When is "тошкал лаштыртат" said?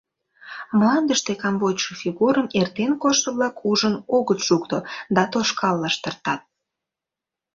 5.31-6.41